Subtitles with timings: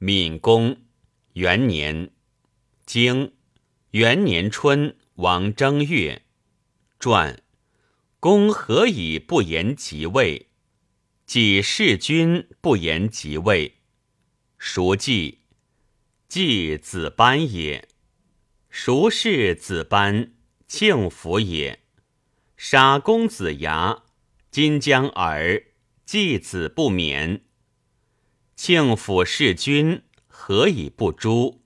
[0.00, 0.82] 闵公
[1.32, 2.10] 元年，
[2.84, 3.32] 经
[3.92, 6.20] 元年春，王正月，
[6.98, 7.42] 传。
[8.20, 10.50] 公何以不言即位？
[11.24, 13.76] 即弑君不言即位。
[14.58, 15.38] 孰祭？
[16.28, 17.88] 祭子班也。
[18.68, 20.34] 孰是子班？
[20.68, 21.80] 庆福也。
[22.58, 24.02] 杀公子牙，
[24.50, 25.68] 今将儿，
[26.04, 27.45] 季子不免。
[28.56, 31.60] 庆府弑君，何以不诛？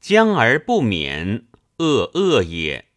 [0.00, 1.46] 将而不免，
[1.78, 2.90] 恶恶也。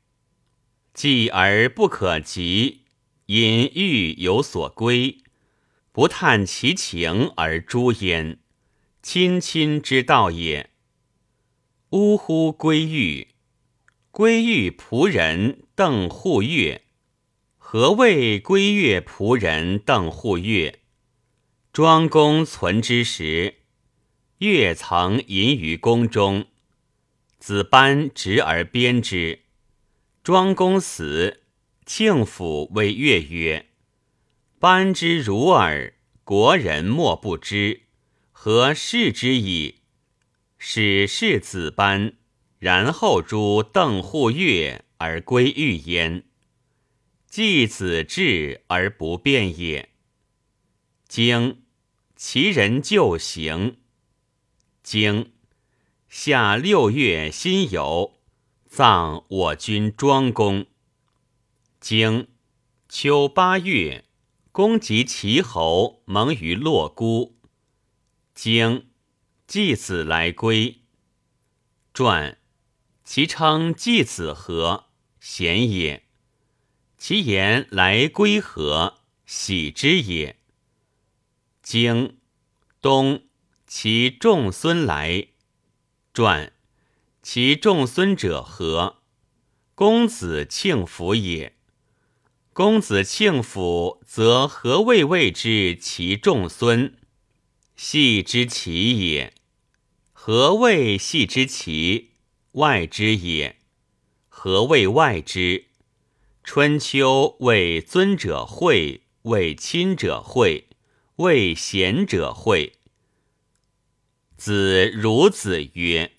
[0.94, 2.82] 继而不可及，
[3.28, 5.20] 因欲有所归，
[5.94, 8.40] 不探其情而诛焉，
[9.02, 10.72] 亲亲之道也。
[11.92, 12.52] 呜呼！
[12.52, 13.30] 归欲，
[14.12, 16.84] 归欲仆人邓护月。
[17.58, 20.82] 何谓归月仆人邓护月？
[21.78, 23.58] 庄公存之时，
[24.40, 26.48] 月曾隐于宫中，
[27.38, 29.42] 子班执而鞭之。
[30.24, 31.44] 庄公死，
[31.86, 33.68] 庆府谓乐曰
[34.58, 37.82] ：“班之如耳，国人莫不知，
[38.32, 39.82] 何视之矣？”
[40.58, 42.14] 使是子班，
[42.58, 46.24] 然后诛邓护月而归欲焉。
[47.30, 49.90] 继子至而不变也。
[51.08, 51.62] 经
[52.18, 53.78] 其人就行。
[54.82, 55.34] 经
[56.10, 58.14] 夏六月辛酉。
[58.68, 60.66] 葬我君庄公。
[61.80, 62.28] 经
[62.90, 64.06] 秋八月，
[64.52, 67.38] 公及齐侯盟于洛姑。
[68.34, 68.88] 经
[69.46, 70.82] 季子来归。
[71.94, 72.40] 传
[73.04, 74.86] 其称季子何？
[75.20, 76.04] 贤也。
[76.98, 79.02] 其言来归何？
[79.26, 80.40] 喜之也。
[81.70, 82.16] 经
[82.82, 83.24] 东，
[83.68, 85.28] 其仲孙来。
[86.14, 86.54] 传。
[87.22, 89.00] 其众孙者何？
[89.76, 91.58] 公子庆福也。
[92.54, 96.96] 公子庆福，则何谓谓之其仲孙？
[97.76, 99.34] 系之其也。
[100.14, 102.12] 何谓系之其？
[102.54, 103.58] 外之也。
[104.30, 105.66] 何谓外之？
[106.46, 110.67] 春秋谓尊者讳，谓亲者讳，
[111.18, 112.74] 谓贤者讳。
[114.38, 116.12] 子孺子曰。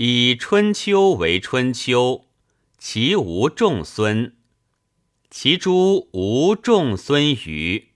[0.00, 2.26] 以春秋为春秋，
[2.78, 4.36] 其无仲孙，
[5.28, 7.88] 其诸无仲孙于？